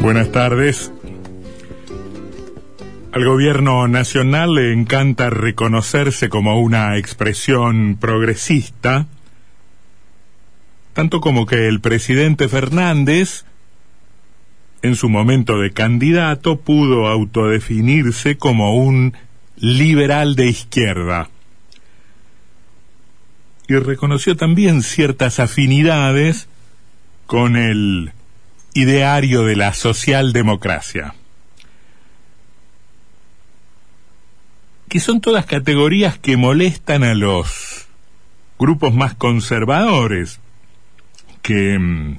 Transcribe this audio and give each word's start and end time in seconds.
Buenas 0.00 0.32
tardes. 0.32 0.90
Al 3.12 3.24
gobierno 3.26 3.86
nacional 3.86 4.54
le 4.54 4.72
encanta 4.72 5.28
reconocerse 5.28 6.30
como 6.30 6.58
una 6.58 6.96
expresión 6.96 7.98
progresista, 8.00 9.06
tanto 10.94 11.20
como 11.20 11.44
que 11.44 11.68
el 11.68 11.82
presidente 11.82 12.48
Fernández, 12.48 13.44
en 14.80 14.96
su 14.96 15.10
momento 15.10 15.58
de 15.58 15.72
candidato, 15.72 16.60
pudo 16.60 17.06
autodefinirse 17.06 18.38
como 18.38 18.76
un 18.76 19.12
liberal 19.56 20.34
de 20.34 20.46
izquierda. 20.46 21.28
Y 23.68 23.74
reconoció 23.74 24.34
también 24.34 24.82
ciertas 24.82 25.40
afinidades 25.40 26.48
con 27.26 27.56
el 27.56 28.12
ideario 28.74 29.44
de 29.44 29.56
la 29.56 29.74
socialdemocracia. 29.74 31.14
Que 34.88 35.00
son 35.00 35.20
todas 35.20 35.46
categorías 35.46 36.18
que 36.18 36.36
molestan 36.36 37.04
a 37.04 37.14
los 37.14 37.86
grupos 38.58 38.94
más 38.94 39.14
conservadores, 39.14 40.40
que, 41.42 41.78
mm, 41.78 42.18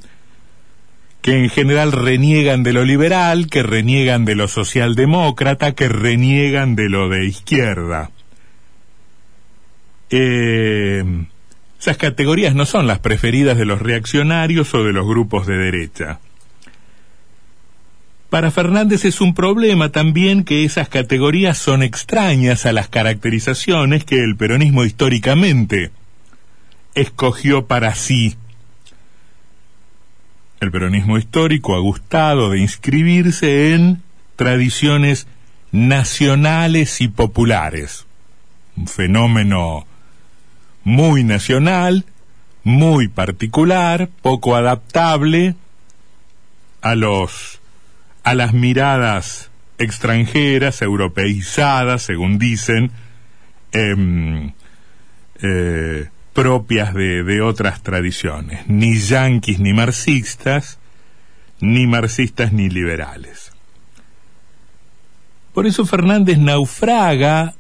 que 1.22 1.44
en 1.44 1.50
general 1.50 1.92
reniegan 1.92 2.64
de 2.64 2.74
lo 2.74 2.84
liberal, 2.84 3.48
que 3.48 3.62
reniegan 3.62 4.26
de 4.26 4.36
lo 4.36 4.48
socialdemócrata, 4.48 5.74
que 5.74 5.88
reniegan 5.88 6.76
de 6.76 6.90
lo 6.90 7.10
de 7.10 7.26
izquierda. 7.26 8.10
Eh, 10.10 11.04
esas 11.80 11.98
categorías 11.98 12.54
no 12.54 12.66
son 12.66 12.88
las 12.88 13.00
preferidas 13.00 13.58
de 13.58 13.66
los 13.66 13.82
reaccionarios 13.82 14.74
o 14.74 14.84
de 14.84 14.94
los 14.94 15.08
grupos 15.08 15.48
de 15.48 15.58
derecha. 15.58 16.20
Para 18.32 18.50
Fernández 18.50 19.04
es 19.04 19.20
un 19.20 19.34
problema 19.34 19.90
también 19.90 20.46
que 20.46 20.64
esas 20.64 20.88
categorías 20.88 21.58
son 21.58 21.84
extrañas 21.84 22.66
a 22.66 22.72
las 22.72 22.88
caracterizaciones 22.88 24.06
que 24.06 24.24
el 24.24 24.38
peronismo 24.38 24.86
históricamente 24.86 25.92
escogió 26.96 27.68
para 27.68 27.94
sí. 27.94 28.38
El 30.62 30.72
peronismo 30.72 31.18
histórico 31.18 31.76
ha 31.76 31.80
gustado 31.80 32.52
de 32.52 32.60
inscribirse 32.60 33.74
en 33.74 34.02
tradiciones 34.38 35.28
nacionales 35.74 37.02
y 37.02 37.10
populares. 37.10 38.06
Un 38.78 38.88
fenómeno 38.88 39.86
muy 40.86 41.26
nacional, 41.26 42.06
muy 42.64 43.10
particular, 43.10 44.08
poco 44.22 44.56
adaptable 44.56 45.56
a 46.82 46.96
los 46.96 47.61
a 48.24 48.36
las 48.36 48.54
miradas 48.54 49.52
extranjeras, 49.78 50.82
europeizadas, 50.82 52.04
según 52.04 52.38
dicen, 52.38 52.92
em, 53.72 54.54
eh, 55.42 56.10
propias 56.34 56.94
de, 56.94 57.24
de 57.24 57.42
otras 57.42 57.82
tradiciones, 57.82 58.68
ni 58.68 58.98
yanquis 59.00 59.60
ni 59.60 59.74
marxistas, 59.74 60.80
ni 61.60 61.88
marxistas 61.88 62.54
ni 62.54 62.70
liberales. 62.70 63.52
Por 65.54 65.68
eso 65.68 65.86
Fernández 65.86 66.38
naufraga, 66.38 67.56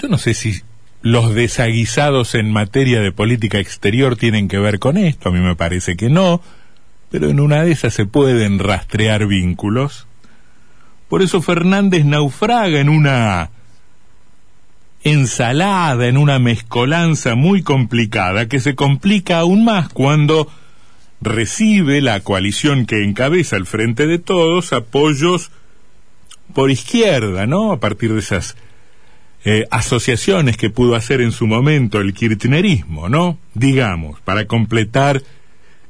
yo 0.00 0.08
no 0.08 0.18
sé 0.18 0.34
si 0.34 0.62
los 1.02 1.34
desaguisados 1.34 2.34
en 2.34 2.50
materia 2.50 3.00
de 3.00 3.12
política 3.12 3.58
exterior 3.58 4.16
tienen 4.16 4.48
que 4.48 4.58
ver 4.58 4.78
con 4.78 4.96
esto, 4.96 5.28
a 5.28 5.32
mí 5.32 5.40
me 5.40 5.56
parece 5.56 5.96
que 5.96 6.08
no, 6.08 6.40
pero 7.14 7.30
en 7.30 7.38
una 7.38 7.62
de 7.62 7.70
esas 7.70 7.94
se 7.94 8.06
pueden 8.06 8.58
rastrear 8.58 9.28
vínculos. 9.28 10.08
Por 11.08 11.22
eso 11.22 11.40
Fernández 11.42 12.04
naufraga 12.04 12.80
en 12.80 12.88
una 12.88 13.50
ensalada, 15.04 16.08
en 16.08 16.16
una 16.16 16.40
mezcolanza 16.40 17.36
muy 17.36 17.62
complicada, 17.62 18.48
que 18.48 18.58
se 18.58 18.74
complica 18.74 19.38
aún 19.38 19.64
más 19.64 19.90
cuando 19.90 20.50
recibe 21.20 22.00
la 22.00 22.18
coalición 22.18 22.84
que 22.84 23.04
encabeza 23.04 23.54
el 23.54 23.66
Frente 23.66 24.08
de 24.08 24.18
Todos 24.18 24.72
apoyos 24.72 25.52
por 26.52 26.72
izquierda, 26.72 27.46
¿no? 27.46 27.70
A 27.70 27.78
partir 27.78 28.12
de 28.12 28.18
esas 28.18 28.56
eh, 29.44 29.68
asociaciones 29.70 30.56
que 30.56 30.68
pudo 30.68 30.96
hacer 30.96 31.20
en 31.20 31.30
su 31.30 31.46
momento 31.46 32.00
el 32.00 32.12
kirchnerismo, 32.12 33.08
¿no? 33.08 33.38
Digamos, 33.54 34.20
para 34.22 34.46
completar 34.46 35.22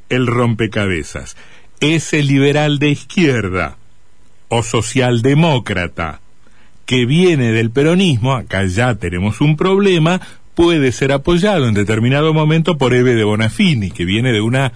el 0.09 0.27
rompecabezas. 0.27 1.37
Ese 1.81 2.23
liberal 2.23 2.79
de 2.79 2.91
izquierda 2.91 3.77
o 4.49 4.63
socialdemócrata 4.63 6.21
que 6.87 7.07
viene 7.07 7.53
del 7.53 7.71
peronismo, 7.71 8.35
acá 8.35 8.65
ya 8.67 8.95
tenemos 8.95 9.41
un 9.41 9.57
problema, 9.57 10.21
puede 10.55 10.93
ser 10.93 11.13
apoyado 11.13 11.67
en 11.67 11.75
determinado 11.75 12.33
momento 12.33 12.79
por 12.79 12.95
Eve 12.95 13.15
de 13.15 13.25
Bonafini, 13.25 13.91
que 13.91 14.05
viene 14.05 14.33
de 14.33 14.41
una 14.41 14.73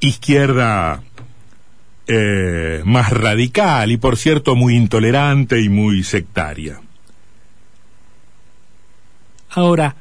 izquierda 0.00 1.02
eh, 2.06 2.82
más 2.84 3.10
radical 3.10 3.90
y 3.90 3.96
por 3.96 4.16
cierto 4.16 4.56
muy 4.56 4.76
intolerante 4.76 5.60
y 5.60 5.68
muy 5.68 6.02
sectaria. 6.02 6.80
Ahora, 9.50 9.96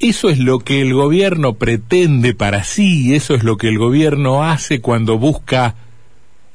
eso 0.00 0.28
es 0.28 0.38
lo 0.38 0.58
que 0.58 0.80
el 0.80 0.92
gobierno 0.92 1.54
pretende 1.54 2.34
para 2.34 2.64
sí, 2.64 3.14
eso 3.14 3.34
es 3.34 3.44
lo 3.44 3.56
que 3.56 3.68
el 3.68 3.78
gobierno 3.78 4.44
hace 4.44 4.80
cuando 4.80 5.18
busca 5.18 5.74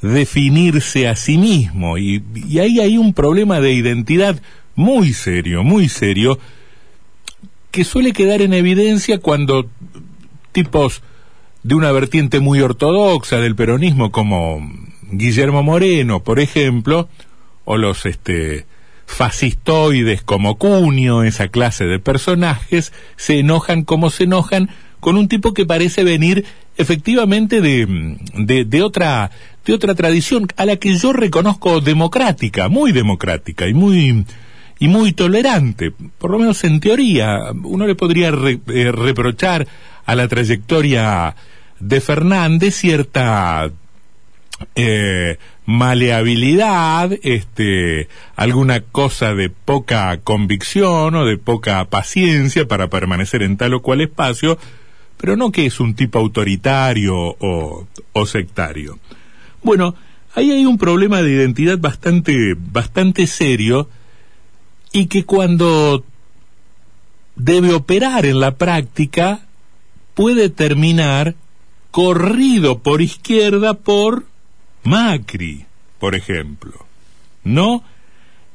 definirse 0.01 1.07
a 1.07 1.15
sí 1.15 1.37
mismo. 1.37 1.97
Y, 1.97 2.23
ahí 2.59 2.79
hay 2.79 2.97
un 2.97 3.13
problema 3.13 3.59
de 3.59 3.73
identidad 3.73 4.41
muy 4.75 5.13
serio, 5.13 5.63
muy 5.63 5.89
serio, 5.89 6.39
que 7.71 7.83
suele 7.83 8.13
quedar 8.13 8.41
en 8.41 8.53
evidencia 8.53 9.19
cuando 9.19 9.69
tipos 10.51 11.01
de 11.63 11.75
una 11.75 11.91
vertiente 11.91 12.39
muy 12.39 12.61
ortodoxa 12.61 13.37
del 13.37 13.55
peronismo 13.55 14.11
como 14.11 14.61
Guillermo 15.11 15.63
Moreno, 15.63 16.21
por 16.23 16.39
ejemplo, 16.39 17.09
o 17.65 17.77
los 17.77 18.05
este 18.05 18.65
fascistoides 19.09 20.21
como 20.21 20.57
Cunio, 20.57 21.23
esa 21.23 21.47
clase 21.47 21.85
de 21.85 21.99
personajes, 21.99 22.93
se 23.17 23.39
enojan 23.39 23.83
como 23.83 24.11
se 24.11 24.25
enojan 24.25 24.69
con 24.99 25.17
un 25.17 25.27
tipo 25.27 25.53
que 25.53 25.65
parece 25.65 26.03
venir 26.03 26.45
efectivamente 26.77 27.59
de, 27.59 27.87
de, 28.35 28.81
otra 28.83 29.31
de 29.65 29.73
otra 29.73 29.95
tradición 29.95 30.47
a 30.55 30.65
la 30.65 30.75
que 30.75 30.95
yo 30.95 31.11
reconozco 31.11 31.81
democrática, 31.81 32.69
muy 32.69 32.91
democrática 32.91 33.67
y 33.67 33.73
muy 33.73 34.25
y 34.77 34.87
muy 34.87 35.11
tolerante, 35.11 35.91
por 35.91 36.31
lo 36.31 36.39
menos 36.39 36.63
en 36.63 36.79
teoría. 36.79 37.51
Uno 37.63 37.87
le 37.87 37.95
podría 37.95 38.29
eh, 38.29 38.91
reprochar 38.91 39.67
a 40.05 40.15
la 40.15 40.27
trayectoria 40.27 41.35
de 41.79 41.99
Fernández 41.99 42.75
cierta 42.75 43.69
eh, 44.75 45.37
maleabilidad, 45.69 47.11
este, 47.21 48.09
alguna 48.35 48.81
cosa 48.81 49.35
de 49.35 49.51
poca 49.51 50.19
convicción 50.23 51.13
o 51.13 51.25
de 51.25 51.37
poca 51.37 51.85
paciencia 51.85 52.67
para 52.67 52.89
permanecer 52.89 53.43
en 53.43 53.55
tal 53.55 53.75
o 53.75 53.81
cual 53.83 54.01
espacio, 54.01 54.57
pero 55.17 55.37
no 55.37 55.51
que 55.51 55.67
es 55.67 55.79
un 55.79 55.93
tipo 55.93 56.17
autoritario 56.17 57.15
o, 57.15 57.87
o 58.13 58.25
sectario. 58.25 58.97
Bueno, 59.61 59.93
ahí 60.33 60.49
hay 60.49 60.65
un 60.65 60.79
problema 60.79 61.21
de 61.21 61.33
identidad 61.33 61.77
bastante, 61.77 62.55
bastante 62.57 63.27
serio 63.27 63.89
y 64.91 65.05
que 65.05 65.23
cuando 65.23 66.03
debe 67.35 67.73
operar 67.73 68.25
en 68.25 68.39
la 68.39 68.55
práctica 68.55 69.41
puede 70.15 70.49
terminar 70.49 71.35
corrido 71.91 72.79
por 72.79 73.03
izquierda 73.03 73.75
por 73.75 74.28
Macri, 74.83 75.65
por 75.99 76.15
ejemplo. 76.15 76.85
¿No? 77.43 77.83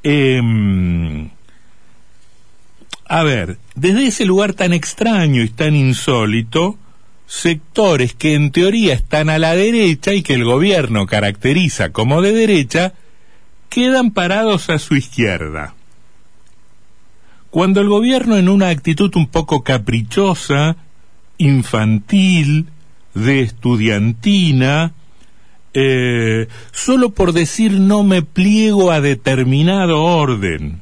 Em, 0.02 1.30
a 3.06 3.22
ver, 3.22 3.58
desde 3.74 4.06
ese 4.06 4.24
lugar 4.24 4.54
tan 4.54 4.72
extraño 4.72 5.42
y 5.42 5.48
tan 5.48 5.74
insólito, 5.74 6.78
sectores 7.26 8.14
que 8.14 8.34
en 8.34 8.50
teoría 8.50 8.94
están 8.94 9.30
a 9.30 9.38
la 9.38 9.54
derecha 9.54 10.12
y 10.12 10.22
que 10.22 10.34
el 10.34 10.44
gobierno 10.44 11.06
caracteriza 11.06 11.90
como 11.90 12.22
de 12.22 12.32
derecha, 12.32 12.94
quedan 13.68 14.10
parados 14.10 14.70
a 14.70 14.78
su 14.78 14.94
izquierda. 14.96 15.74
Cuando 17.50 17.80
el 17.80 17.88
gobierno 17.88 18.36
en 18.36 18.48
una 18.48 18.68
actitud 18.68 19.14
un 19.16 19.28
poco 19.28 19.62
caprichosa, 19.62 20.76
infantil, 21.38 22.66
de 23.14 23.42
estudiantina, 23.42 24.92
eh, 25.74 26.48
solo 26.72 27.10
por 27.10 27.32
decir 27.32 27.72
no 27.72 28.04
me 28.04 28.22
pliego 28.22 28.92
a 28.92 29.00
determinado 29.00 30.02
orden. 30.02 30.80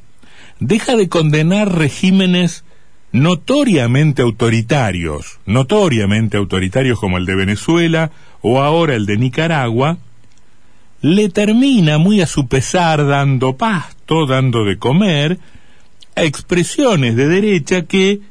Deja 0.59 0.95
de 0.95 1.09
condenar 1.09 1.75
regímenes 1.75 2.63
notoriamente 3.11 4.21
autoritarios, 4.21 5.39
notoriamente 5.45 6.37
autoritarios 6.37 6.99
como 6.99 7.17
el 7.17 7.25
de 7.25 7.35
Venezuela 7.35 8.11
o 8.41 8.61
ahora 8.61 8.95
el 8.95 9.05
de 9.05 9.17
Nicaragua, 9.17 9.97
le 11.01 11.29
termina 11.29 11.97
muy 11.97 12.21
a 12.21 12.27
su 12.27 12.47
pesar 12.47 13.05
dando 13.05 13.57
pasto, 13.57 14.25
dando 14.25 14.63
de 14.63 14.77
comer, 14.77 15.37
a 16.15 16.23
expresiones 16.23 17.15
de 17.15 17.27
derecha 17.27 17.83
que 17.83 18.21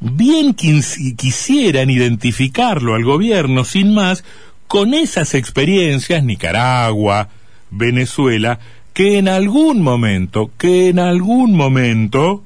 bien 0.00 0.54
quisieran 0.54 1.88
identificarlo 1.88 2.94
al 2.94 3.04
gobierno 3.04 3.64
sin 3.64 3.94
más 3.94 4.24
con 4.66 4.94
esas 4.94 5.34
experiencias, 5.34 6.24
Nicaragua, 6.24 7.28
Venezuela, 7.70 8.58
que 8.92 9.18
en 9.18 9.28
algún 9.28 9.82
momento, 9.82 10.50
que 10.58 10.88
en 10.88 10.98
algún 10.98 11.54
momento, 11.54 12.42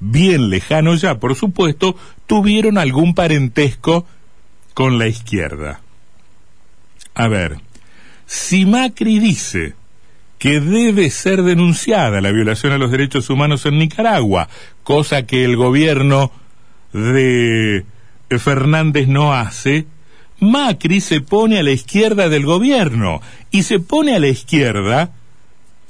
bien 0.00 0.50
lejano 0.50 0.94
ya 0.94 1.18
por 1.18 1.34
supuesto, 1.34 1.96
tuvieron 2.26 2.78
algún 2.78 3.14
parentesco 3.14 4.06
con 4.74 4.98
la 4.98 5.08
izquierda. 5.08 5.80
A 7.14 7.28
ver, 7.28 7.58
si 8.26 8.64
Macri 8.66 9.18
dice 9.18 9.74
que 10.38 10.60
debe 10.60 11.10
ser 11.10 11.42
denunciada 11.42 12.20
la 12.20 12.30
violación 12.30 12.72
a 12.72 12.78
los 12.78 12.90
derechos 12.90 13.28
humanos 13.28 13.66
en 13.66 13.78
Nicaragua, 13.78 14.48
cosa 14.84 15.26
que 15.26 15.44
el 15.44 15.56
gobierno 15.56 16.30
de 16.92 17.84
Fernández 18.38 19.08
no 19.08 19.34
hace, 19.34 19.86
Macri 20.40 21.00
se 21.00 21.20
pone 21.20 21.58
a 21.58 21.62
la 21.62 21.72
izquierda 21.72 22.28
del 22.28 22.46
gobierno 22.46 23.20
y 23.50 23.64
se 23.64 23.80
pone 23.80 24.14
a 24.14 24.20
la 24.20 24.28
izquierda, 24.28 25.10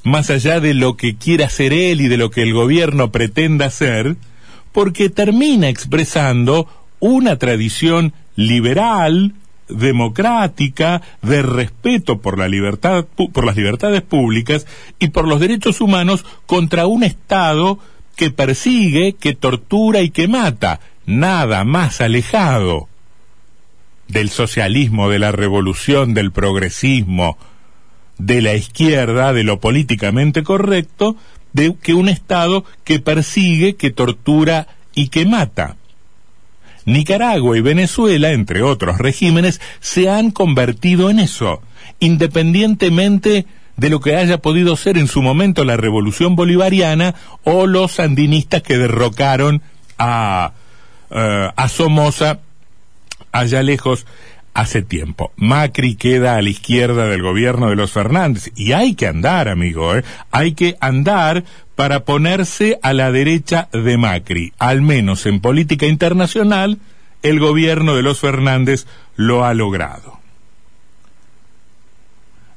más 0.05 0.31
allá 0.31 0.61
de 0.61 0.73
lo 0.73 0.97
que 0.97 1.17
quiera 1.17 1.47
hacer 1.47 1.73
él 1.73 2.01
y 2.01 2.09
de 2.09 2.17
lo 2.17 2.31
que 2.31 2.43
el 2.43 2.55
gobierno 2.55 3.13
pretenda 3.13 3.67
hacer, 3.67 4.17
porque 4.73 5.11
termina 5.11 5.69
expresando 5.69 6.67
una 6.99 7.37
tradición 7.37 8.15
liberal, 8.37 9.35
democrática, 9.69 11.03
de 11.21 11.43
respeto 11.43 12.21
por 12.23 12.39
la 12.39 12.49
libertad, 12.49 13.05
por 13.05 13.45
las 13.45 13.57
libertades 13.57 14.01
públicas 14.01 14.67
y 14.99 15.09
por 15.09 15.29
los 15.29 15.41
derechos 15.41 15.83
humanos 15.83 16.25
contra 16.47 16.87
un 16.87 17.05
Estado 17.05 17.79
que 18.17 18.31
persigue, 18.31 19.13
que 19.13 19.35
tortura 19.35 20.01
y 20.01 20.11
que 20.11 20.27
mata, 20.27 20.81
nada 21.05 21.65
más 21.65 22.01
alejado 22.01 22.89
del 24.09 24.31
socialismo, 24.31 25.11
de 25.11 25.19
la 25.19 25.33
revolución, 25.33 26.15
del 26.15 26.33
progresismo, 26.33 27.39
de 28.19 28.43
la 28.43 28.55
izquierda, 28.55 29.33
de 29.33 29.45
lo 29.45 29.61
políticamente 29.61 30.43
correcto, 30.43 31.17
de 31.53 31.75
que 31.81 31.95
un 31.95 32.09
Estado 32.09 32.65
que 32.85 32.99
persigue, 32.99 33.77
que 33.77 33.91
tortura 33.91 34.67
y 34.95 35.09
que 35.09 35.27
mata. 35.27 35.77
Nicaragua 36.85 37.57
y 37.57 37.61
Venezuela, 37.61 38.33
entre 38.33 38.63
otros 38.63 38.99
regímenes, 38.99 39.61
se 39.81 40.09
han 40.09 40.31
convertido 40.31 41.11
en 41.11 41.21
eso, 41.21 41.61
independientemente 42.01 43.47
de 43.77 43.91
lo 43.91 44.01
que 44.01 44.17
haya 44.17 44.39
podido 44.39 44.75
ser 44.77 44.99
en 44.99 45.07
su 45.07 45.23
momento 45.23 45.65
la 45.65 45.77
revolución 45.77 46.35
bolivariana 46.35 47.15
o 47.45 47.67
los 47.67 47.93
sandinistas 47.93 48.63
que 48.63 48.79
derrocaron 48.79 49.63
a, 49.99 50.53
eh, 51.11 51.51
a 51.55 51.69
Somoza 51.69 52.41
allá 53.33 53.63
lejos 53.63 54.07
hace 54.55 54.83
tiempo. 54.83 55.33
Macri 55.37 55.95
queda 55.95 56.37
a 56.37 56.43
la 56.43 56.49
izquierda 56.51 57.07
del 57.07 57.23
gobierno 57.23 57.71
de 57.71 57.77
los 57.77 57.93
Fernández 57.93 58.51
y 58.57 58.73
hay 58.73 58.95
que 58.95 59.07
andar, 59.07 59.49
amigo, 59.49 59.95
¿eh? 59.97 60.05
hay 60.33 60.53
que 60.53 60.77
andar 60.81 61.45
para 61.77 62.05
ponerse 62.05 62.79
a 62.83 62.93
la 62.93 63.13
derecha 63.13 63.69
de 63.73 63.97
Macri. 63.97 64.53
Al 64.59 64.83
menos 64.83 65.27
en 65.27 65.41
política 65.41 65.87
internacional, 65.87 66.79
el 67.23 67.39
gobierno 67.39 67.95
de 67.95 68.03
los 68.03 68.19
Fernández 68.19 68.87
lo 69.15 69.45
ha 69.45 69.55
logrado. 69.55 70.19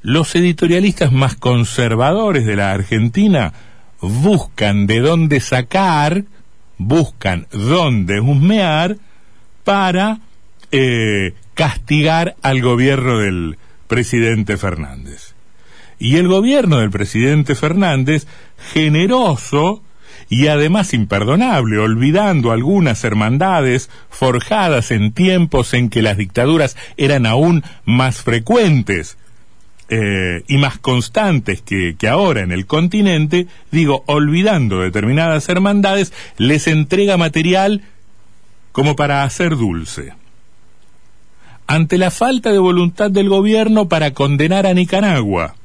Los 0.01 0.33
editorialistas 0.33 1.11
más 1.11 1.35
conservadores 1.35 2.47
de 2.47 2.55
la 2.55 2.71
Argentina 2.71 3.53
buscan 4.01 4.87
de 4.87 4.99
dónde 5.01 5.39
sacar, 5.39 6.23
buscan 6.79 7.45
dónde 7.51 8.19
husmear 8.19 8.97
para 9.63 10.19
eh, 10.71 11.33
castigar 11.53 12.35
al 12.41 12.61
gobierno 12.61 13.19
del 13.19 13.57
presidente 13.87 14.57
Fernández. 14.57 15.33
Y 15.99 16.15
el 16.15 16.27
gobierno 16.27 16.79
del 16.79 16.89
presidente 16.89 17.55
Fernández, 17.55 18.25
generoso 18.73 19.83
y 20.29 20.47
además 20.47 20.93
imperdonable, 20.93 21.77
olvidando 21.77 22.51
algunas 22.51 23.03
hermandades 23.03 23.89
forjadas 24.09 24.91
en 24.91 25.11
tiempos 25.11 25.73
en 25.73 25.89
que 25.89 26.01
las 26.01 26.17
dictaduras 26.17 26.77
eran 26.95 27.25
aún 27.25 27.63
más 27.83 28.21
frecuentes 28.21 29.17
eh, 29.89 30.43
y 30.47 30.57
más 30.57 30.79
constantes 30.79 31.61
que, 31.61 31.97
que 31.99 32.07
ahora 32.07 32.41
en 32.41 32.53
el 32.53 32.65
continente, 32.65 33.47
digo, 33.71 34.05
olvidando 34.07 34.79
determinadas 34.79 35.49
hermandades, 35.49 36.13
les 36.37 36.67
entrega 36.67 37.17
material 37.17 37.83
como 38.71 38.95
para 38.95 39.23
hacer 39.23 39.57
dulce. 39.57 40.13
Ante 41.71 41.97
la 41.97 42.11
falta 42.11 42.51
de 42.51 42.59
voluntad 42.59 43.09
del 43.09 43.29
gobierno 43.29 43.87
para 43.87 44.11
condenar 44.11 44.67
a 44.67 44.73
Nicaragua, 44.73 45.55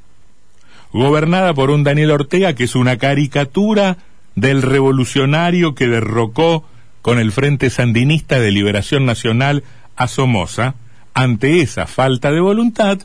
gobernada 0.92 1.52
por 1.52 1.70
un 1.70 1.82
Daniel 1.82 2.12
Ortega 2.12 2.52
que 2.52 2.62
es 2.62 2.76
una 2.76 2.96
caricatura 2.96 3.96
del 4.36 4.62
revolucionario 4.62 5.74
que 5.74 5.88
derrocó 5.88 6.64
con 7.02 7.18
el 7.18 7.32
Frente 7.32 7.70
Sandinista 7.70 8.38
de 8.38 8.52
Liberación 8.52 9.04
Nacional 9.04 9.64
a 9.96 10.06
Somoza, 10.06 10.76
ante 11.12 11.60
esa 11.60 11.88
falta 11.88 12.30
de 12.30 12.38
voluntad, 12.38 13.00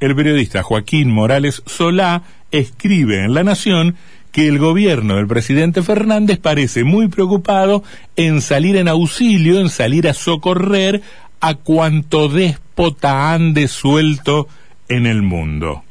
el 0.00 0.14
periodista 0.14 0.62
Joaquín 0.62 1.10
Morales 1.10 1.62
Solá 1.64 2.24
escribe 2.50 3.24
en 3.24 3.32
La 3.32 3.44
Nación 3.44 3.96
que 4.30 4.48
el 4.48 4.58
gobierno 4.58 5.16
del 5.16 5.26
presidente 5.26 5.82
Fernández 5.82 6.38
parece 6.38 6.84
muy 6.84 7.08
preocupado 7.08 7.82
en 8.16 8.42
salir 8.42 8.76
en 8.76 8.88
auxilio, 8.88 9.58
en 9.58 9.70
salir 9.70 10.06
a 10.06 10.12
socorrer 10.12 11.00
a 11.48 11.54
cuanto 11.54 12.28
déspota 12.28 13.32
ande 13.32 13.68
suelto 13.68 14.48
en 14.88 15.06
el 15.06 15.22
mundo. 15.22 15.84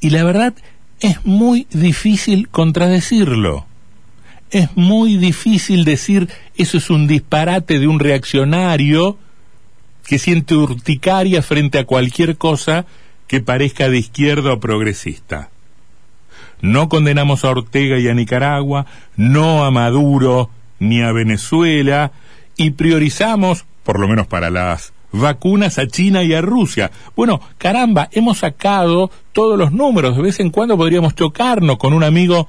Y 0.00 0.10
la 0.10 0.24
verdad 0.24 0.54
es 1.00 1.24
muy 1.24 1.66
difícil 1.70 2.48
contradecirlo. 2.48 3.66
Es 4.50 4.74
muy 4.76 5.16
difícil 5.16 5.84
decir 5.84 6.28
eso 6.56 6.78
es 6.78 6.88
un 6.88 7.06
disparate 7.06 7.78
de 7.78 7.86
un 7.86 8.00
reaccionario 8.00 9.18
que 10.06 10.18
siente 10.18 10.54
urticaria 10.54 11.42
frente 11.42 11.78
a 11.78 11.84
cualquier 11.84 12.38
cosa 12.38 12.86
que 13.26 13.40
parezca 13.40 13.90
de 13.90 13.98
izquierda 13.98 14.54
o 14.54 14.60
progresista. 14.60 15.50
No 16.62 16.88
condenamos 16.88 17.44
a 17.44 17.50
Ortega 17.50 17.98
y 17.98 18.08
a 18.08 18.14
Nicaragua, 18.14 18.86
no 19.16 19.64
a 19.64 19.70
Maduro 19.70 20.50
ni 20.78 21.02
a 21.02 21.12
Venezuela, 21.12 22.12
y 22.58 22.72
priorizamos, 22.72 23.64
por 23.84 23.98
lo 23.98 24.06
menos 24.06 24.26
para 24.26 24.50
las 24.50 24.92
vacunas, 25.12 25.78
a 25.78 25.86
China 25.86 26.22
y 26.22 26.34
a 26.34 26.42
Rusia. 26.42 26.90
Bueno, 27.16 27.40
caramba, 27.56 28.08
hemos 28.12 28.38
sacado 28.38 29.10
todos 29.32 29.58
los 29.58 29.72
números, 29.72 30.16
de 30.16 30.22
vez 30.22 30.40
en 30.40 30.50
cuando 30.50 30.76
podríamos 30.76 31.14
chocarnos 31.14 31.78
con 31.78 31.94
un 31.94 32.04
amigo, 32.04 32.48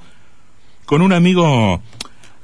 con 0.84 1.00
un 1.00 1.14
amigo 1.14 1.80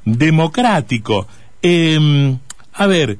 democrático. 0.04 1.26
Em, 1.60 2.38
a 2.72 2.86
ver, 2.86 3.18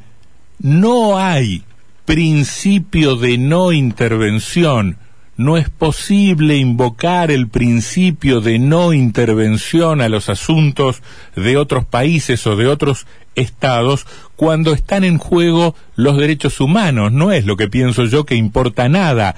no 0.61 1.19
hay 1.19 1.65
principio 2.05 3.17
de 3.17 3.37
no 3.37 3.73
intervención. 3.73 4.97
No 5.37 5.59
es 5.59 5.69
posible 5.69 6.57
invocar 6.57 7.31
el 7.31 7.49
principio 7.49 8.41
de 8.41 8.59
no 8.59 8.95
intervención 8.95 10.01
a 10.01 10.09
los 10.09 10.31
asuntos 10.31 11.03
de 11.35 11.59
otros 11.59 11.85
países 11.85 12.47
o 12.47 12.57
de 12.57 12.67
otros 12.67 13.07
estados 13.35 14.07
cuando 14.35 14.73
están 14.73 15.05
en 15.05 15.19
juego 15.19 15.75
los 15.95 16.17
derechos 16.17 16.59
humanos. 16.61 17.13
No 17.13 17.33
es 17.33 17.45
lo 17.45 17.57
que 17.57 17.69
pienso 17.69 18.05
yo 18.05 18.25
que 18.25 18.35
importa 18.35 18.89
nada. 18.89 19.37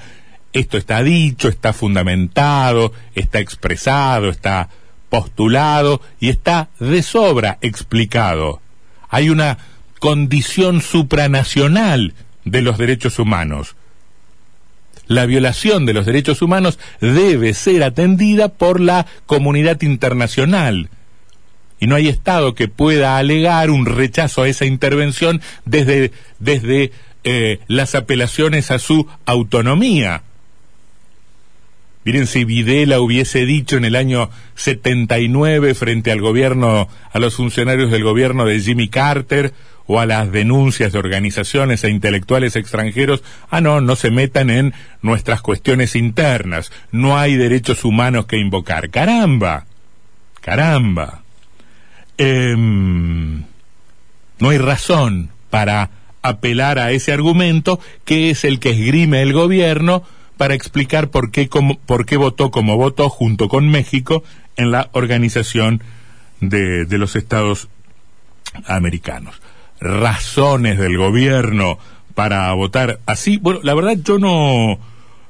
Esto 0.53 0.77
está 0.77 1.03
dicho, 1.03 1.49
está 1.49 1.73
fundamentado, 1.73 2.93
está 3.13 3.39
expresado, 3.39 4.29
está 4.29 4.69
postulado 5.09 6.01
y 6.19 6.29
está 6.29 6.69
de 6.79 7.03
sobra 7.03 7.57
explicado. 7.61 8.61
Hay 9.09 9.29
una 9.29 9.57
condición 9.99 10.81
supranacional 10.81 12.13
de 12.45 12.61
los 12.61 12.77
derechos 12.77 13.19
humanos. 13.19 13.75
La 15.09 15.25
violación 15.25 15.87
de 15.87 15.93
los 15.93 16.05
derechos 16.05 16.43
humanos 16.43 16.77
debe 17.01 17.55
ser 17.55 17.81
atendida 17.81 18.47
por 18.47 18.79
la 18.79 19.07
comunidad 19.25 19.81
internacional. 19.81 20.89
Y 21.79 21.87
no 21.87 21.95
hay 21.95 22.09
Estado 22.09 22.53
que 22.53 22.67
pueda 22.67 23.17
alegar 23.17 23.71
un 23.71 23.87
rechazo 23.87 24.43
a 24.43 24.47
esa 24.47 24.65
intervención 24.65 25.41
desde, 25.65 26.11
desde 26.37 26.91
eh, 27.23 27.59
las 27.67 27.95
apelaciones 27.95 28.69
a 28.69 28.77
su 28.77 29.07
autonomía. 29.25 30.21
Miren 32.05 32.27
si 32.27 32.45
Videla 32.45 33.01
hubiese 33.01 33.47
dicho 33.47 33.77
en 33.77 33.85
el 33.85 33.95
año 33.95 34.29
79 34.55 35.73
frente 35.73 36.11
al 36.11 36.21
gobierno, 36.21 36.87
a 37.11 37.19
los 37.19 37.35
funcionarios 37.35 37.89
del 37.89 38.03
gobierno 38.03 38.45
de 38.45 38.59
Jimmy 38.59 38.89
Carter, 38.89 39.53
o 39.91 39.99
a 39.99 40.05
las 40.05 40.31
denuncias 40.31 40.91
de 40.93 40.99
organizaciones 40.99 41.83
e 41.83 41.89
intelectuales 41.89 42.55
extranjeros, 42.55 43.23
ah, 43.49 43.59
no, 43.59 43.81
no 43.81 43.95
se 43.95 44.11
metan 44.11 44.51
en 44.51 44.75
nuestras 45.01 45.41
cuestiones 45.41 45.95
internas, 45.95 46.71
no 46.91 47.17
hay 47.17 47.35
derechos 47.35 47.83
humanos 47.83 48.27
que 48.27 48.37
invocar. 48.37 48.91
Caramba, 48.91 49.65
caramba. 50.41 51.23
Em, 52.19 53.39
no 54.37 54.49
hay 54.49 54.59
razón 54.59 55.31
para 55.49 55.89
apelar 56.21 56.77
a 56.77 56.91
ese 56.91 57.11
argumento 57.11 57.79
que 58.05 58.29
es 58.29 58.43
el 58.43 58.59
que 58.59 58.69
esgrime 58.69 59.23
el 59.23 59.33
gobierno 59.33 60.03
para 60.37 60.53
explicar 60.53 61.09
por 61.09 61.31
qué, 61.31 61.49
por 61.87 62.05
qué 62.05 62.15
votó 62.15 62.51
como 62.51 62.77
votó 62.77 63.09
junto 63.09 63.49
con 63.49 63.67
México 63.67 64.23
en 64.55 64.69
la 64.69 64.89
organización 64.91 65.81
de, 66.41 66.85
de 66.85 66.97
los 66.99 67.15
Estados 67.15 67.69
Americanos. 68.67 69.41
Razones 69.79 70.77
del 70.77 70.97
gobierno 70.97 71.79
para 72.15 72.51
votar 72.53 72.99
así. 73.05 73.37
Bueno, 73.37 73.59
la 73.63 73.73
verdad 73.73 73.97
yo 74.03 74.19
no, 74.19 74.79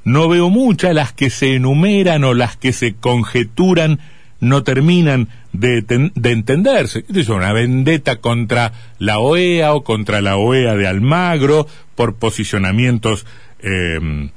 no 0.04 0.28
veo 0.28 0.50
muchas, 0.50 0.94
las 0.94 1.14
que 1.14 1.30
se 1.30 1.56
enumeran 1.56 2.24
o 2.24 2.34
las 2.34 2.58
que 2.58 2.74
se 2.74 2.96
conjeturan 2.96 4.00
no 4.40 4.64
terminan 4.64 5.30
de, 5.52 5.82
de 5.82 6.32
entenderse. 6.32 7.06
Es 7.14 7.30
una 7.30 7.54
vendetta 7.54 8.18
contra 8.18 8.74
la 8.98 9.20
OEA 9.20 9.74
o 9.74 9.84
contra 9.84 10.22
la 10.22 10.38
OEA 10.38 10.76
de 10.76 10.88
Almagro 10.88 11.68
por 11.96 12.16
posicionamientos 12.16 13.26
eh, 13.60 14.30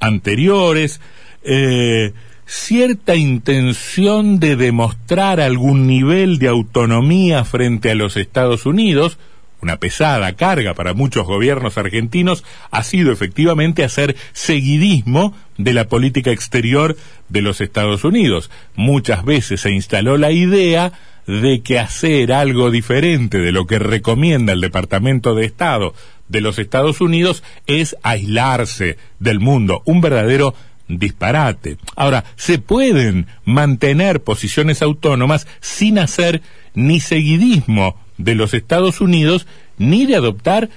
anteriores. 0.00 1.00
Eh, 1.42 2.12
cierta 2.46 3.14
intención 3.16 4.40
de 4.40 4.56
demostrar 4.56 5.40
algún 5.40 5.86
nivel 5.86 6.38
de 6.38 6.48
autonomía 6.48 7.44
frente 7.44 7.90
a 7.90 7.94
los 7.94 8.16
Estados 8.16 8.64
Unidos, 8.64 9.18
una 9.60 9.78
pesada 9.78 10.32
carga 10.34 10.74
para 10.74 10.94
muchos 10.94 11.26
gobiernos 11.26 11.78
argentinos, 11.78 12.44
ha 12.70 12.82
sido 12.82 13.12
efectivamente 13.12 13.84
hacer 13.84 14.16
seguidismo 14.32 15.34
de 15.56 15.74
la 15.74 15.88
política 15.88 16.30
exterior 16.30 16.96
de 17.28 17.42
los 17.42 17.60
Estados 17.60 18.04
Unidos. 18.04 18.50
Muchas 18.76 19.24
veces 19.24 19.60
se 19.60 19.70
instaló 19.70 20.16
la 20.16 20.30
idea 20.30 20.92
de 21.26 21.60
que 21.60 21.78
hacer 21.78 22.32
algo 22.32 22.70
diferente 22.70 23.38
de 23.38 23.52
lo 23.52 23.66
que 23.66 23.78
recomienda 23.78 24.52
el 24.52 24.62
Departamento 24.62 25.34
de 25.34 25.44
Estado 25.44 25.94
de 26.28 26.40
los 26.40 26.58
Estados 26.58 27.00
Unidos 27.00 27.42
es 27.66 27.96
aislarse 28.02 28.96
del 29.18 29.40
mundo, 29.40 29.82
un 29.84 30.00
verdadero 30.00 30.54
disparate. 30.88 31.76
Ahora, 31.96 32.24
se 32.36 32.58
pueden 32.58 33.26
mantener 33.44 34.22
posiciones 34.22 34.80
autónomas 34.80 35.46
sin 35.60 35.98
hacer 35.98 36.40
ni 36.74 37.00
seguidismo 37.00 37.96
de 38.18 38.34
los 38.34 38.52
Estados 38.52 39.00
Unidos 39.00 39.46
ni 39.78 40.06
de 40.06 40.16
adoptar 40.16 40.68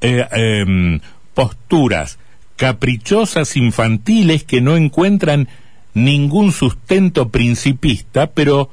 eh, 0.00 0.26
em, 0.32 1.00
posturas 1.34 2.18
caprichosas 2.56 3.56
infantiles 3.56 4.44
que 4.44 4.60
no 4.60 4.76
encuentran 4.76 5.48
ningún 5.94 6.52
sustento 6.52 7.28
principista, 7.30 8.28
pero 8.28 8.70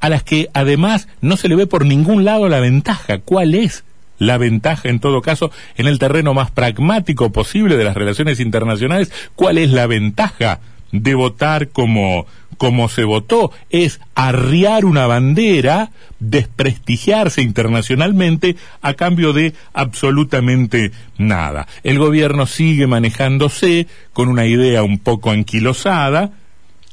a 0.00 0.08
las 0.08 0.22
que 0.22 0.48
además 0.54 1.08
no 1.20 1.36
se 1.36 1.48
le 1.48 1.56
ve 1.56 1.66
por 1.66 1.84
ningún 1.84 2.24
lado 2.24 2.48
la 2.48 2.60
ventaja. 2.60 3.18
¿Cuál 3.18 3.54
es 3.54 3.84
la 4.18 4.38
ventaja 4.38 4.88
en 4.88 5.00
todo 5.00 5.20
caso 5.22 5.50
en 5.76 5.86
el 5.86 5.98
terreno 5.98 6.34
más 6.34 6.50
pragmático 6.50 7.32
posible 7.32 7.76
de 7.76 7.84
las 7.84 7.96
relaciones 7.96 8.40
internacionales? 8.40 9.12
¿Cuál 9.34 9.58
es 9.58 9.70
la 9.70 9.86
ventaja 9.86 10.60
de 10.92 11.14
votar 11.14 11.68
como 11.68 12.26
como 12.56 12.88
se 12.88 13.04
votó, 13.04 13.52
es 13.70 14.00
arriar 14.14 14.84
una 14.84 15.06
bandera, 15.06 15.90
desprestigiarse 16.18 17.42
internacionalmente 17.42 18.56
a 18.82 18.94
cambio 18.94 19.32
de 19.32 19.54
absolutamente 19.72 20.92
nada. 21.18 21.66
El 21.82 21.98
gobierno 21.98 22.46
sigue 22.46 22.86
manejándose 22.86 23.86
con 24.12 24.28
una 24.28 24.46
idea 24.46 24.82
un 24.82 24.98
poco 24.98 25.30
anquilosada 25.30 26.32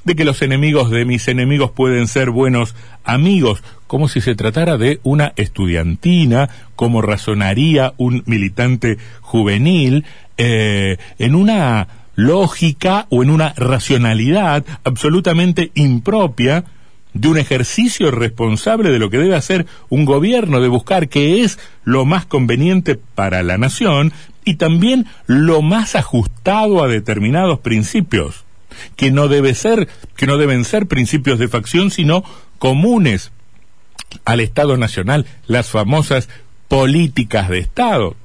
de 0.03 0.15
que 0.15 0.25
los 0.25 0.41
enemigos 0.41 0.89
de 0.89 1.05
mis 1.05 1.27
enemigos 1.27 1.72
pueden 1.72 2.08
ser 2.08 2.29
buenos 2.29 2.75
amigos, 3.03 3.63
como 3.88 4.08
si 4.08 4.22
se 4.22 4.36
tratara 4.36 4.77
de 4.77 5.00
una 5.03 5.34
estudiantina, 5.36 6.50
como 6.75 7.01
razonaría 7.01 7.93
un 7.98 8.24
militante 8.25 8.98
juvenil, 9.22 10.05
eh, 10.38 10.98
en 11.20 11.36
una 11.36 11.88
lógica 12.15 13.08
o 13.10 13.24
en 13.24 13.29
una 13.29 13.53
racionalidad 13.55 14.65
absolutamente 14.84 15.72
impropia 15.74 16.65
de 17.13 17.27
un 17.27 17.38
ejercicio 17.38 18.12
responsable 18.12 18.89
de 18.89 19.00
lo 19.00 19.10
que 19.10 19.20
debe 19.20 19.36
hacer 19.36 19.65
un 19.89 20.05
gobierno, 20.05 20.62
de 20.62 20.67
buscar 20.67 21.10
qué 21.10 21.43
es 21.43 21.60
lo 21.84 22.05
más 22.05 22.25
conveniente 22.25 22.96
para 22.96 23.43
la 23.43 23.58
nación 23.58 24.13
y 24.46 24.55
también 24.55 25.05
lo 25.27 25.62
más 25.62 25.96
ajustado 25.96 26.84
a 26.84 26.88
determinados 26.88 27.60
principios, 27.60 28.43
que 28.96 29.12
no 29.12 29.27
debe 29.27 29.53
ser, 29.53 29.88
que 30.15 30.25
no 30.25 30.38
deben 30.38 30.65
ser 30.65 30.88
principios 30.88 31.39
de 31.39 31.48
facción, 31.48 31.91
sino 31.91 32.24
comunes 32.58 33.32
al 34.25 34.39
Estado 34.39 34.77
Nacional, 34.77 35.25
las 35.48 35.70
famosas 35.70 36.29
políticas 36.67 37.50
de 37.50 37.60
Estado. 37.60 38.15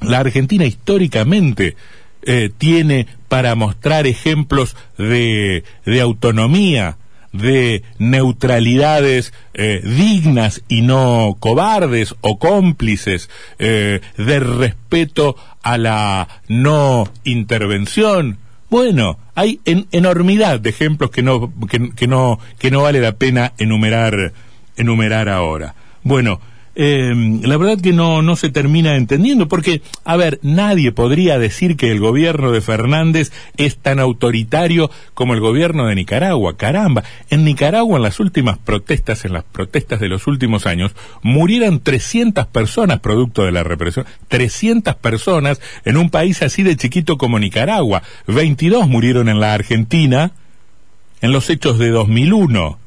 La 0.00 0.20
Argentina 0.20 0.64
históricamente 0.64 1.76
eh, 2.22 2.50
tiene 2.56 3.06
para 3.28 3.54
mostrar 3.54 4.06
ejemplos 4.06 4.76
de, 4.98 5.64
de 5.84 6.00
autonomía, 6.00 6.96
de 7.32 7.84
neutralidades 7.98 9.32
eh, 9.54 9.80
dignas 9.84 10.62
y 10.68 10.82
no 10.82 11.36
cobardes 11.38 12.14
o 12.20 12.38
cómplices, 12.38 13.30
eh, 13.58 14.00
de 14.16 14.40
respeto 14.40 15.36
a 15.62 15.78
la 15.78 16.28
no 16.48 17.08
intervención. 17.24 18.38
Bueno, 18.68 19.18
hay 19.34 19.60
en, 19.64 19.86
enormidad 19.92 20.60
de 20.60 20.70
ejemplos 20.70 21.10
que 21.10 21.22
no, 21.22 21.52
que, 21.68 21.90
que, 21.94 22.06
no, 22.06 22.38
que 22.58 22.70
no 22.70 22.82
vale 22.82 23.00
la 23.00 23.12
pena 23.12 23.52
enumerar, 23.58 24.32
enumerar 24.76 25.28
ahora. 25.28 25.74
Bueno, 26.02 26.40
eh, 26.76 27.12
la 27.42 27.56
verdad 27.56 27.80
que 27.80 27.92
no, 27.92 28.22
no 28.22 28.36
se 28.36 28.50
termina 28.50 28.96
entendiendo, 28.96 29.48
porque, 29.48 29.82
a 30.04 30.16
ver, 30.16 30.38
nadie 30.42 30.92
podría 30.92 31.38
decir 31.38 31.76
que 31.76 31.90
el 31.90 32.00
gobierno 32.00 32.52
de 32.52 32.60
Fernández 32.60 33.32
es 33.56 33.78
tan 33.78 33.98
autoritario 33.98 34.90
como 35.14 35.34
el 35.34 35.40
gobierno 35.40 35.86
de 35.86 35.94
Nicaragua. 35.94 36.56
Caramba, 36.56 37.02
en 37.28 37.44
Nicaragua 37.44 37.96
en 37.96 38.02
las 38.02 38.20
últimas 38.20 38.58
protestas, 38.58 39.24
en 39.24 39.32
las 39.32 39.44
protestas 39.44 40.00
de 40.00 40.08
los 40.08 40.26
últimos 40.26 40.66
años, 40.66 40.92
murieron 41.22 41.80
300 41.80 42.46
personas 42.46 43.00
producto 43.00 43.44
de 43.44 43.52
la 43.52 43.64
represión. 43.64 44.06
300 44.28 44.94
personas 44.96 45.60
en 45.84 45.96
un 45.96 46.10
país 46.10 46.42
así 46.42 46.62
de 46.62 46.76
chiquito 46.76 47.18
como 47.18 47.38
Nicaragua. 47.38 48.02
22 48.26 48.88
murieron 48.88 49.28
en 49.28 49.40
la 49.40 49.54
Argentina 49.54 50.32
en 51.20 51.32
los 51.32 51.50
hechos 51.50 51.78
de 51.78 51.90
2001. 51.90 52.78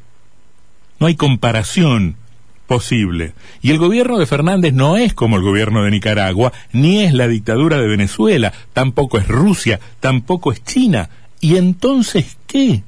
No 0.99 1.07
hay 1.07 1.15
comparación 1.15 2.15
posible. 2.67 3.33
Y 3.61 3.71
el 3.71 3.77
gobierno 3.77 4.17
de 4.17 4.25
Fernández 4.25 4.73
no 4.73 4.97
es 4.97 5.13
como 5.13 5.37
el 5.37 5.43
gobierno 5.43 5.83
de 5.83 5.91
Nicaragua, 5.91 6.53
ni 6.71 7.03
es 7.03 7.13
la 7.13 7.27
dictadura 7.27 7.77
de 7.77 7.87
Venezuela, 7.87 8.53
tampoco 8.73 9.17
es 9.17 9.27
Rusia, 9.27 9.79
tampoco 9.99 10.51
es 10.51 10.63
China. 10.63 11.09
¿Y 11.39 11.57
entonces 11.57 12.37
qué? 12.47 12.83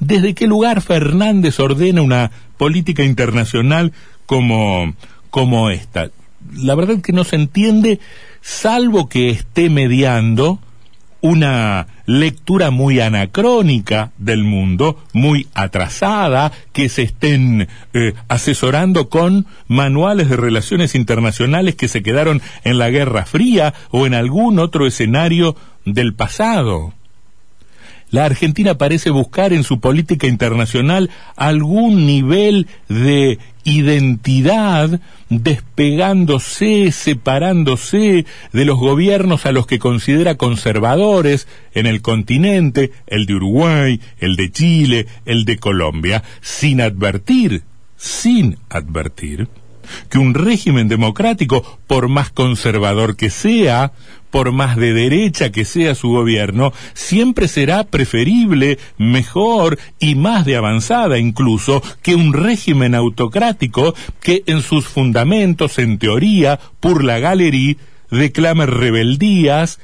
¿Desde 0.00 0.34
qué 0.34 0.46
lugar 0.46 0.80
Fernández 0.80 1.60
ordena 1.60 2.02
una 2.02 2.30
política 2.56 3.04
internacional 3.04 3.92
como, 4.26 4.94
como 5.30 5.70
esta? 5.70 6.10
La 6.54 6.74
verdad 6.74 7.00
que 7.00 7.12
no 7.12 7.24
se 7.24 7.36
entiende, 7.36 8.00
salvo 8.40 9.08
que 9.08 9.30
esté 9.30 9.70
mediando 9.70 10.60
una 11.20 11.86
lectura 12.08 12.70
muy 12.70 13.00
anacrónica 13.00 14.12
del 14.16 14.42
mundo, 14.42 14.98
muy 15.12 15.46
atrasada, 15.52 16.52
que 16.72 16.88
se 16.88 17.02
estén 17.02 17.68
eh, 17.92 18.14
asesorando 18.28 19.10
con 19.10 19.44
manuales 19.66 20.30
de 20.30 20.36
relaciones 20.36 20.94
internacionales 20.94 21.74
que 21.74 21.86
se 21.86 22.02
quedaron 22.02 22.40
en 22.64 22.78
la 22.78 22.88
Guerra 22.88 23.26
Fría 23.26 23.74
o 23.90 24.06
en 24.06 24.14
algún 24.14 24.58
otro 24.58 24.86
escenario 24.86 25.54
del 25.84 26.14
pasado. 26.14 26.94
La 28.10 28.24
Argentina 28.24 28.78
parece 28.78 29.10
buscar 29.10 29.52
en 29.52 29.62
su 29.62 29.78
política 29.78 30.26
internacional 30.26 31.10
algún 31.36 32.06
nivel 32.06 32.68
de 32.88 33.38
identidad 33.68 35.00
despegándose, 35.28 36.90
separándose 36.90 38.24
de 38.52 38.64
los 38.64 38.78
gobiernos 38.78 39.46
a 39.46 39.52
los 39.52 39.66
que 39.66 39.78
considera 39.78 40.36
conservadores 40.36 41.46
en 41.74 41.86
el 41.86 42.00
continente, 42.00 42.92
el 43.06 43.26
de 43.26 43.34
Uruguay, 43.34 44.00
el 44.18 44.36
de 44.36 44.50
Chile, 44.50 45.06
el 45.26 45.44
de 45.44 45.58
Colombia, 45.58 46.22
sin 46.40 46.80
advertir, 46.80 47.62
sin 47.96 48.58
advertir 48.70 49.48
que 50.08 50.18
un 50.18 50.34
régimen 50.34 50.88
democrático, 50.88 51.78
por 51.86 52.08
más 52.08 52.30
conservador 52.30 53.16
que 53.16 53.30
sea, 53.30 53.92
por 54.30 54.52
más 54.52 54.76
de 54.76 54.92
derecha 54.92 55.50
que 55.50 55.64
sea 55.64 55.94
su 55.94 56.10
gobierno, 56.10 56.72
siempre 56.94 57.48
será 57.48 57.84
preferible, 57.84 58.78
mejor 58.98 59.78
y 59.98 60.14
más 60.14 60.44
de 60.44 60.56
avanzada 60.56 61.18
incluso 61.18 61.82
que 62.02 62.14
un 62.14 62.32
régimen 62.32 62.94
autocrático 62.94 63.94
que 64.20 64.42
en 64.46 64.62
sus 64.62 64.86
fundamentos, 64.86 65.78
en 65.78 65.98
teoría, 65.98 66.58
por 66.80 67.04
la 67.04 67.18
galería, 67.18 67.76
declame 68.10 68.66
rebeldías, 68.66 69.80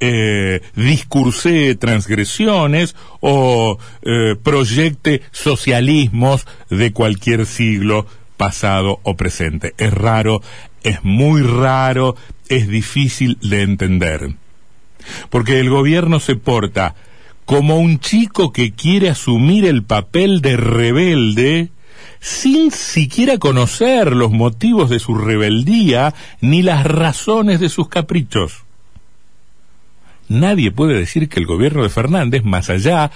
eh, 0.00 0.60
discurse 0.74 1.74
transgresiones 1.74 2.94
o 3.20 3.78
eh, 4.02 4.36
proyecte 4.42 5.22
socialismos 5.32 6.46
de 6.70 6.92
cualquier 6.92 7.46
siglo 7.46 8.06
pasado 8.36 9.00
o 9.02 9.16
presente. 9.16 9.74
Es 9.78 9.92
raro, 9.92 10.42
es 10.86 11.02
muy 11.02 11.42
raro, 11.42 12.14
es 12.48 12.68
difícil 12.68 13.38
de 13.42 13.62
entender. 13.62 14.34
Porque 15.30 15.58
el 15.58 15.68
gobierno 15.68 16.20
se 16.20 16.36
porta 16.36 16.94
como 17.44 17.78
un 17.78 17.98
chico 17.98 18.52
que 18.52 18.72
quiere 18.72 19.10
asumir 19.10 19.64
el 19.64 19.82
papel 19.82 20.40
de 20.42 20.56
rebelde 20.56 21.70
sin 22.20 22.70
siquiera 22.70 23.38
conocer 23.38 24.14
los 24.14 24.30
motivos 24.30 24.88
de 24.88 25.00
su 25.00 25.14
rebeldía 25.14 26.14
ni 26.40 26.62
las 26.62 26.86
razones 26.86 27.58
de 27.58 27.68
sus 27.68 27.88
caprichos. 27.88 28.64
Nadie 30.28 30.70
puede 30.70 30.94
decir 30.94 31.28
que 31.28 31.40
el 31.40 31.46
gobierno 31.46 31.82
de 31.82 31.88
Fernández, 31.88 32.44
más 32.44 32.70
allá 32.70 33.10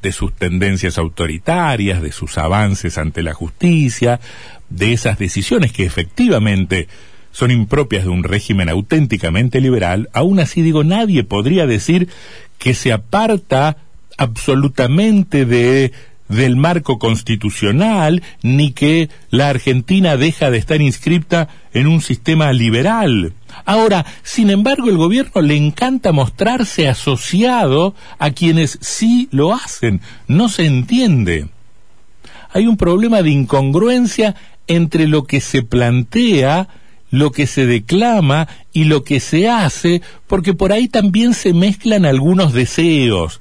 de 0.00 0.12
sus 0.12 0.32
tendencias 0.32 0.98
autoritarias, 0.98 2.02
de 2.02 2.12
sus 2.12 2.38
avances 2.38 2.98
ante 2.98 3.22
la 3.22 3.34
justicia, 3.34 4.20
de 4.68 4.92
esas 4.92 5.18
decisiones 5.18 5.72
que 5.72 5.84
efectivamente 5.84 6.88
son 7.36 7.50
impropias 7.50 8.04
de 8.04 8.08
un 8.08 8.24
régimen 8.24 8.70
auténticamente 8.70 9.60
liberal, 9.60 10.08
aún 10.14 10.40
así 10.40 10.62
digo, 10.62 10.84
nadie 10.84 11.22
podría 11.22 11.66
decir 11.66 12.08
que 12.56 12.72
se 12.72 12.94
aparta 12.94 13.76
absolutamente 14.16 15.44
de 15.44 15.92
del 16.30 16.56
marco 16.56 16.98
constitucional, 16.98 18.22
ni 18.42 18.72
que 18.72 19.10
la 19.28 19.50
Argentina 19.50 20.16
deja 20.16 20.50
de 20.50 20.56
estar 20.56 20.80
inscripta 20.80 21.48
en 21.74 21.86
un 21.86 22.00
sistema 22.00 22.54
liberal. 22.54 23.34
Ahora, 23.66 24.06
sin 24.22 24.48
embargo, 24.48 24.88
el 24.88 24.96
gobierno 24.96 25.42
le 25.42 25.56
encanta 25.56 26.12
mostrarse 26.12 26.88
asociado 26.88 27.94
a 28.18 28.30
quienes 28.30 28.78
sí 28.80 29.28
lo 29.30 29.54
hacen. 29.54 30.00
No 30.26 30.48
se 30.48 30.64
entiende. 30.64 31.48
Hay 32.50 32.66
un 32.66 32.78
problema 32.78 33.20
de 33.20 33.30
incongruencia 33.30 34.34
entre 34.66 35.06
lo 35.06 35.24
que 35.24 35.42
se 35.42 35.62
plantea, 35.62 36.68
lo 37.10 37.30
que 37.32 37.46
se 37.46 37.66
declama 37.66 38.48
y 38.72 38.84
lo 38.84 39.04
que 39.04 39.20
se 39.20 39.48
hace, 39.48 40.02
porque 40.26 40.54
por 40.54 40.72
ahí 40.72 40.88
también 40.88 41.34
se 41.34 41.52
mezclan 41.52 42.04
algunos 42.04 42.52
deseos 42.52 43.40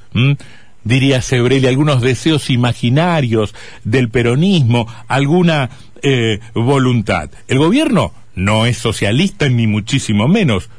diría 0.85 1.21
Sebrelli, 1.21 1.67
algunos 1.67 2.01
deseos 2.01 2.49
imaginarios 2.49 3.53
del 3.83 4.09
peronismo, 4.09 4.87
alguna 5.07 5.71
eh, 6.01 6.39
voluntad. 6.53 7.29
El 7.49 7.57
gobierno 7.57 8.13
no 8.35 8.65
es 8.65 8.77
socialista 8.77 9.49
ni 9.49 9.67
muchísimo 9.67 10.29
menos, 10.29 10.69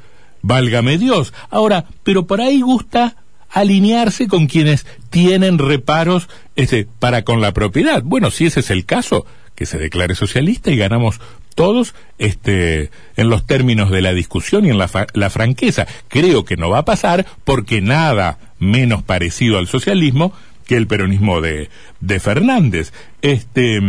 válgame 0.41 0.97
Dios. 0.97 1.35
Ahora, 1.51 1.85
pero 2.05 2.27
por 2.27 2.41
ahí 2.41 2.63
gusta 2.63 3.17
alinearse 3.51 4.29
con 4.29 4.47
quienes 4.47 4.87
tienen 5.11 5.59
reparos 5.59 6.29
este, 6.55 6.87
para 6.99 7.23
con 7.23 7.41
la 7.41 7.53
propiedad. 7.53 8.03
Bueno, 8.03 8.31
si 8.31 8.47
ese 8.47 8.61
es 8.61 8.71
el 8.71 8.87
caso, 8.87 9.27
que 9.55 9.67
se 9.67 9.79
declare 9.79 10.15
socialista 10.15 10.71
y 10.71 10.77
ganamos 10.77 11.21
todos 11.57 11.97
este, 12.19 12.91
en 13.17 13.29
los 13.29 13.47
términos 13.47 13.91
de 13.91 14.03
la 14.03 14.13
discusión 14.13 14.65
y 14.65 14.71
en 14.71 14.79
la, 14.79 14.89
la 15.15 15.31
franqueza. 15.31 15.89
Creo 16.07 16.45
que 16.45 16.57
no 16.57 16.71
va 16.71 16.79
a 16.79 16.85
pasar 16.85 17.27
porque 17.45 17.81
nada 17.81 18.39
menos 18.61 19.03
parecido 19.03 19.59
al 19.59 19.67
socialismo 19.67 20.33
que 20.67 20.77
el 20.77 20.87
peronismo 20.87 21.41
de, 21.41 21.71
de 22.01 22.21
Fernández. 22.21 22.93
Este, 23.23 23.81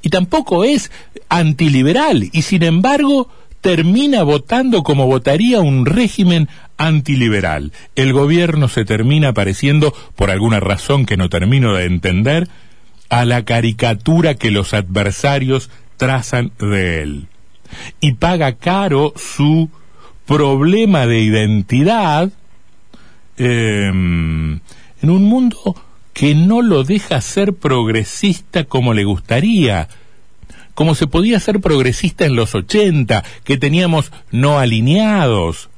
y 0.00 0.08
tampoco 0.08 0.64
es 0.64 0.90
antiliberal 1.28 2.30
y 2.32 2.42
sin 2.42 2.62
embargo 2.62 3.28
termina 3.60 4.22
votando 4.22 4.84
como 4.84 5.06
votaría 5.06 5.60
un 5.60 5.84
régimen 5.86 6.48
antiliberal. 6.76 7.72
El 7.96 8.12
gobierno 8.12 8.68
se 8.68 8.84
termina 8.84 9.32
pareciendo, 9.32 9.92
por 10.14 10.30
alguna 10.30 10.60
razón 10.60 11.06
que 11.06 11.16
no 11.16 11.28
termino 11.28 11.74
de 11.74 11.86
entender, 11.86 12.48
a 13.08 13.24
la 13.24 13.44
caricatura 13.44 14.34
que 14.34 14.50
los 14.50 14.74
adversarios 14.74 15.70
trazan 15.96 16.52
de 16.58 17.02
él. 17.02 17.26
Y 18.00 18.14
paga 18.14 18.52
caro 18.52 19.12
su 19.16 19.70
problema 20.26 21.06
de 21.06 21.20
identidad 21.20 22.30
em, 23.36 24.60
en 25.02 25.10
un 25.10 25.24
mundo 25.24 25.76
que 26.12 26.34
no 26.34 26.62
lo 26.62 26.84
deja 26.84 27.20
ser 27.20 27.52
progresista 27.52 28.64
como 28.64 28.94
le 28.94 29.04
gustaría, 29.04 29.88
como 30.74 30.94
se 30.94 31.06
podía 31.06 31.38
ser 31.40 31.60
progresista 31.60 32.24
en 32.24 32.36
los 32.36 32.54
80, 32.54 33.22
que 33.44 33.58
teníamos 33.58 34.12
no 34.30 34.58
alineados, 34.58 35.68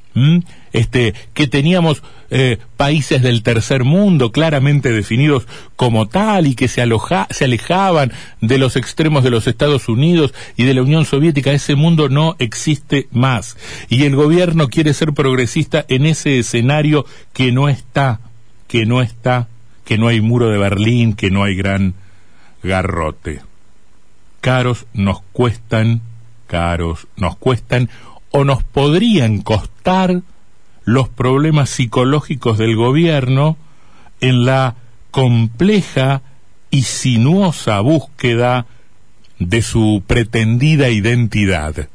este, 0.79 1.15
que 1.35 1.49
teníamos 1.49 2.03
eh, 2.31 2.59
países 2.77 3.21
del 3.23 3.43
tercer 3.43 3.85
mundo 3.85 4.31
claramente 4.33 4.93
definidos 4.93 5.47
como 5.77 6.07
tal 6.07 6.47
y 6.47 6.55
que 6.55 6.69
se, 6.69 6.87
se 7.31 7.45
alejaban 7.45 8.13
de 8.41 8.59
los 8.59 8.77
extremos 8.77 9.25
de 9.25 9.31
los 9.31 9.47
Estados 9.47 9.89
Unidos 9.89 10.35
y 10.57 10.65
de 10.65 10.75
la 10.75 10.83
Unión 10.83 11.05
Soviética. 11.05 11.51
Ese 11.51 11.75
mundo 11.75 12.09
no 12.09 12.37
existe 12.39 13.09
más. 13.11 13.57
Y 13.89 14.05
el 14.05 14.15
gobierno 14.15 14.69
quiere 14.69 14.95
ser 14.95 15.15
progresista 15.15 15.85
en 15.89 16.07
ese 16.07 16.39
escenario 16.39 17.05
que 17.33 17.51
no 17.51 17.69
está, 17.69 18.21
que 18.69 18.87
no 18.87 19.03
está, 19.03 19.49
que 19.85 19.99
no 19.99 20.07
hay 20.07 20.21
muro 20.21 20.49
de 20.49 20.59
Berlín, 20.59 21.15
que 21.15 21.31
no 21.31 21.43
hay 21.43 21.57
gran 21.57 21.95
garrote. 22.63 23.41
Caros 24.41 24.87
nos 24.93 25.23
cuestan, 25.33 26.03
caros 26.47 27.09
nos 27.17 27.37
cuestan 27.37 27.91
o 28.31 28.45
nos 28.45 28.63
podrían 28.63 29.41
costar 29.41 30.23
los 30.89 31.11
problemas 31.11 31.69
psicológicos 31.69 32.57
del 32.57 32.75
gobierno 32.75 33.59
en 34.21 34.47
la 34.47 34.77
compleja 35.11 36.23
y 36.71 36.83
sinuosa 36.83 37.81
búsqueda 37.81 38.65
de 39.39 39.61
su 39.61 40.03
pretendida 40.07 40.89
identidad. 40.89 41.89